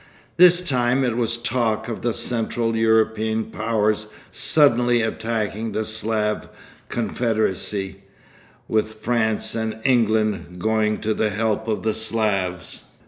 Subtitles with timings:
[0.37, 6.49] This time it was talk of the Central European powers suddenly attacking the Slav
[6.89, 7.97] Confederacy,
[8.67, 12.85] with France and England going to the help of the Slavs.